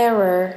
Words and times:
error 0.00 0.56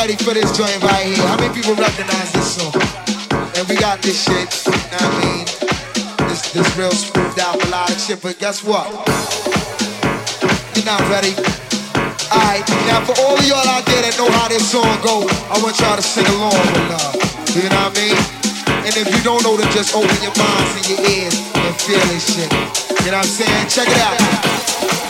Ready 0.00 0.16
for 0.16 0.32
this 0.32 0.48
joint 0.56 0.80
right 0.80 1.04
here? 1.12 1.20
How 1.28 1.36
many 1.36 1.52
people 1.52 1.76
recognize 1.76 2.32
this 2.32 2.56
song? 2.56 2.72
And 3.52 3.68
we 3.68 3.76
got 3.76 4.00
this 4.00 4.16
shit, 4.24 4.48
you 4.64 4.72
know 4.72 4.96
what 4.96 5.12
I 5.12 5.20
mean? 5.20 5.44
This, 6.24 6.56
this 6.56 6.64
real 6.72 6.88
smoothed 6.88 7.36
out 7.36 7.60
melodic 7.60 8.00
shit, 8.00 8.16
but 8.22 8.38
guess 8.38 8.64
what? 8.64 8.88
You're 10.72 10.88
not 10.88 11.04
ready. 11.12 11.36
Alright, 12.32 12.64
now 12.88 13.04
for 13.04 13.12
all 13.20 13.36
of 13.36 13.44
y'all 13.44 13.68
out 13.68 13.84
there 13.84 14.00
that 14.00 14.16
know 14.16 14.32
how 14.40 14.48
this 14.48 14.64
song 14.72 14.88
go, 15.04 15.28
I 15.52 15.60
want 15.60 15.76
y'all 15.76 16.00
to 16.00 16.02
sing 16.02 16.24
along 16.32 16.56
with 16.56 16.96
love. 16.96 17.20
You 17.52 17.68
know 17.68 17.84
what 17.84 17.92
I 17.92 18.00
mean? 18.00 18.16
And 18.88 18.96
if 18.96 19.04
you 19.04 19.20
don't 19.20 19.44
know, 19.44 19.60
then 19.60 19.68
just 19.76 19.92
open 19.92 20.16
your 20.24 20.32
minds 20.40 20.80
and 20.80 20.96
your 20.96 21.00
ears 21.12 21.36
and 21.60 21.76
feel 21.76 22.00
this 22.08 22.24
shit. 22.24 22.48
You 23.04 23.12
know 23.12 23.20
what 23.20 23.28
I'm 23.28 23.36
saying? 23.36 23.68
Check 23.68 23.88
it 23.92 24.00
out. 24.00 25.09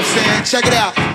I'm 0.00 0.06
saying? 0.06 0.44
Check 0.44 0.66
it 0.66 0.72
out. 0.72 1.09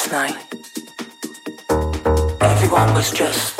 Last 0.00 0.12
night. 0.12 0.36
Everyone 2.40 2.94
was 2.94 3.10
just 3.10 3.59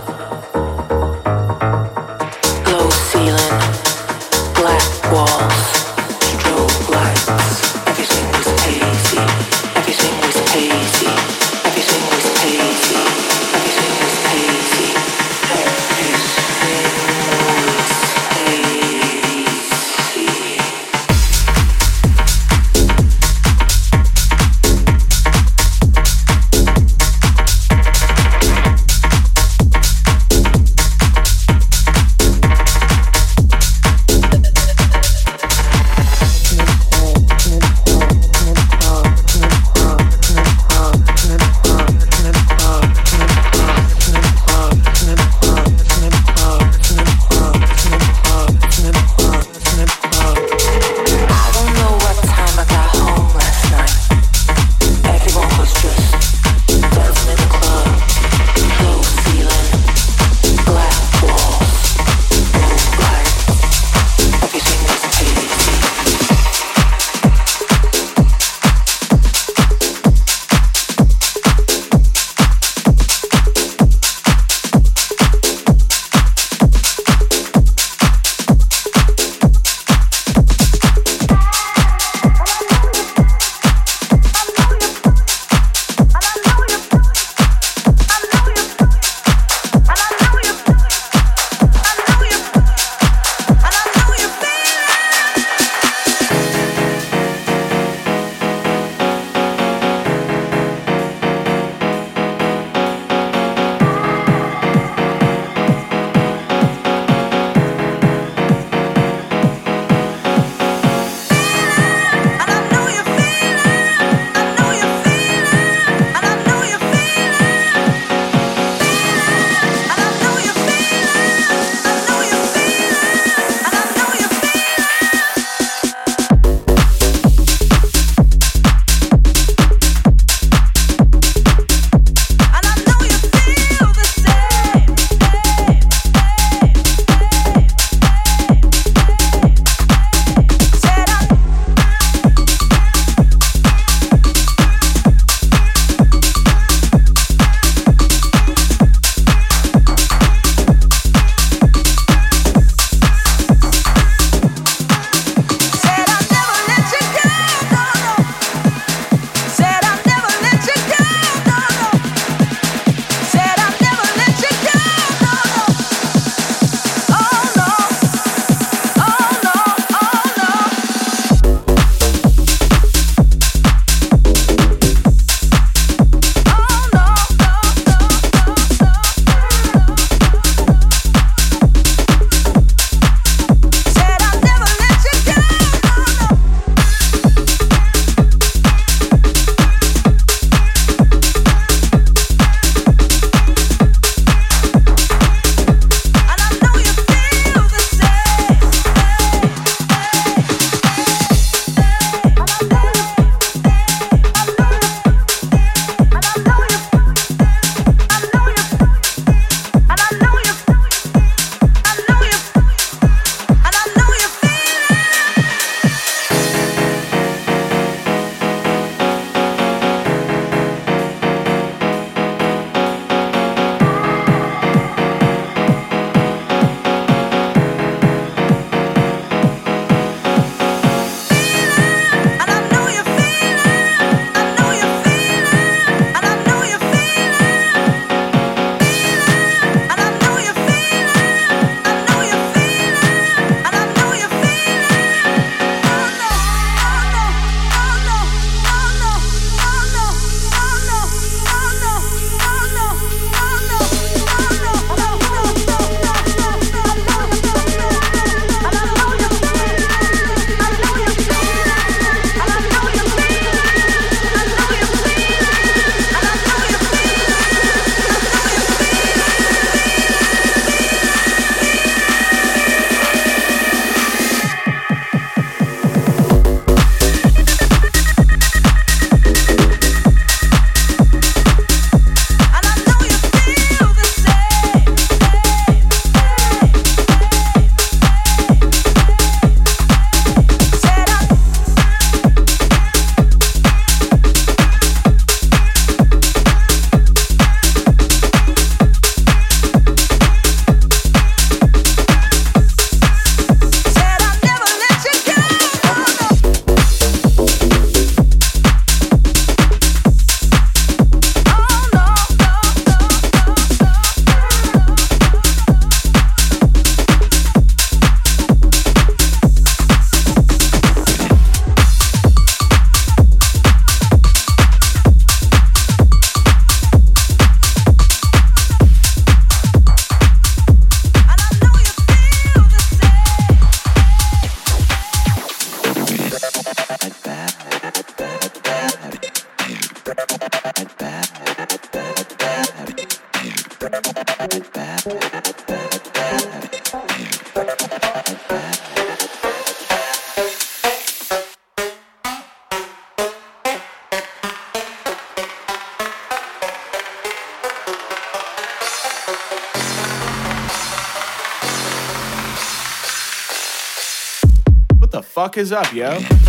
Is 365.57 365.71
up, 365.71 365.91
yo? 365.93 366.40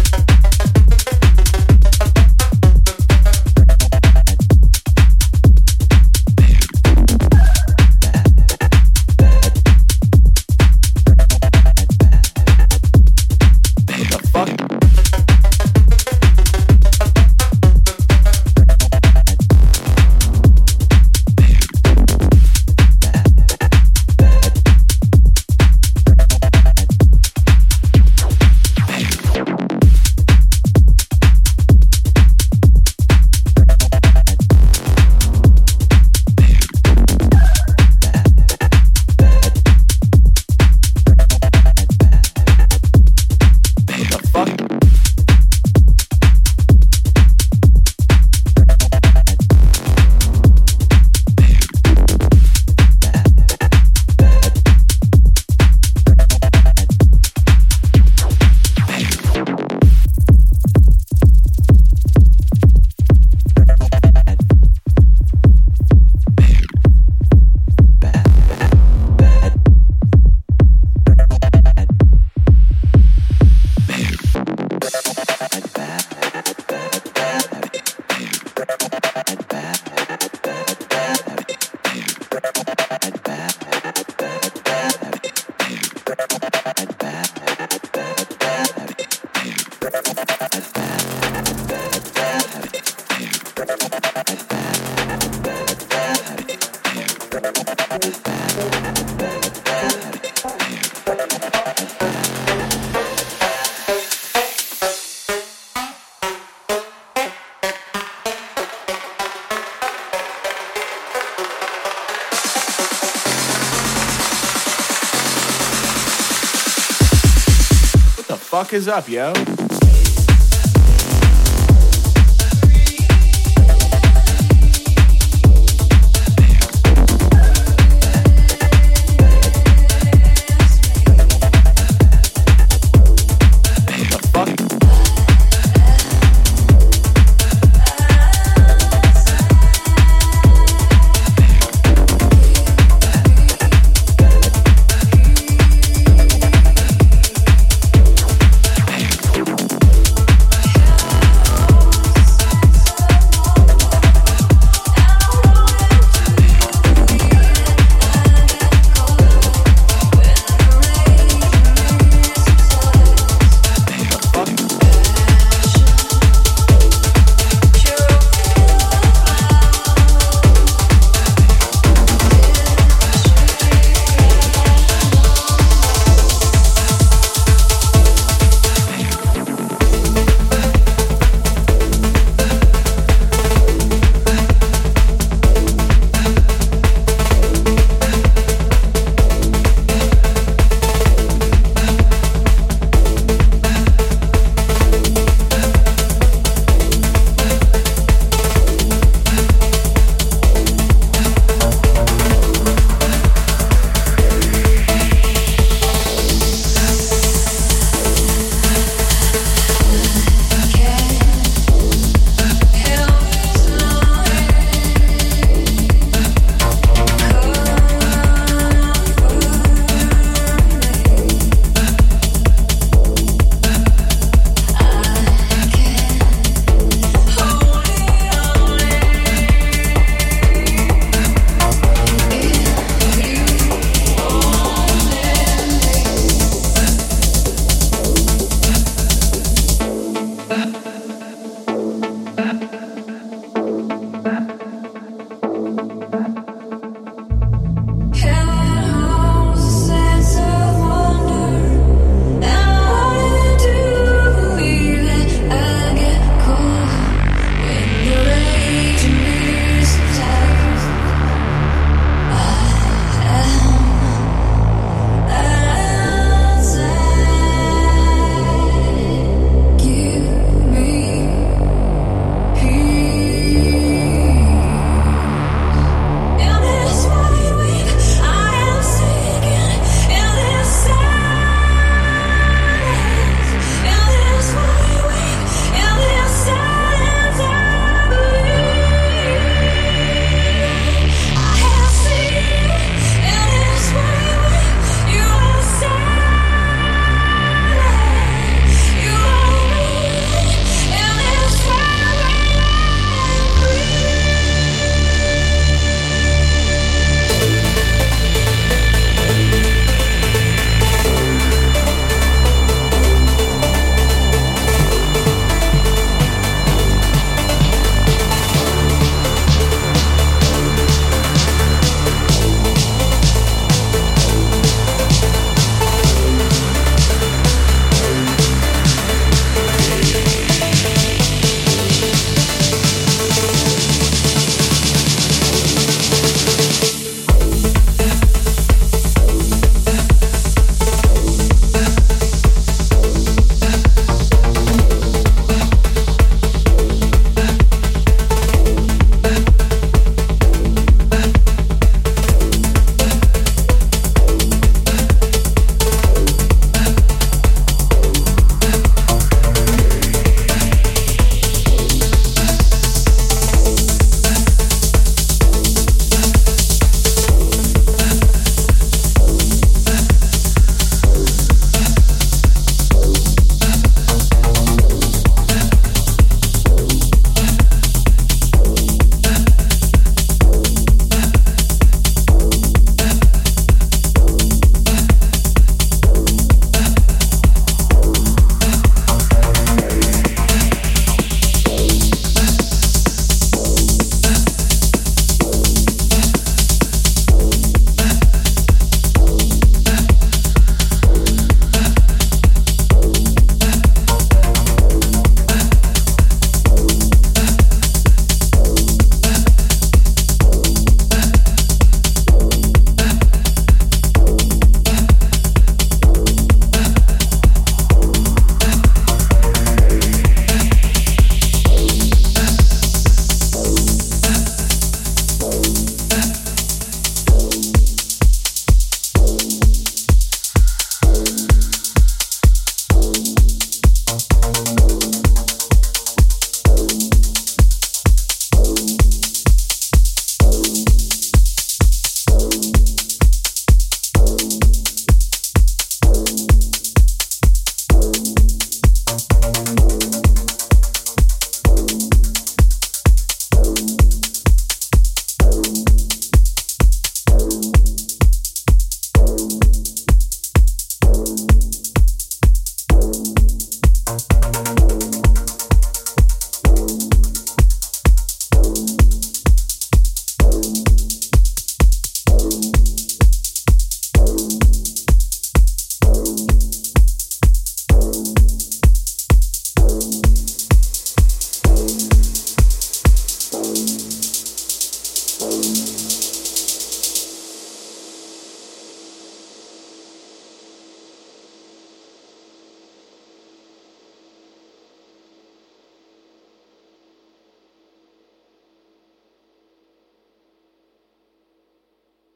Is 118.72 118.88
up, 118.88 119.08
yo? 119.08 119.51